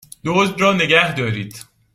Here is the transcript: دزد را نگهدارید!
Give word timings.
دزد 0.25 0.61
را 0.61 0.73
نگهدارید! 0.73 1.65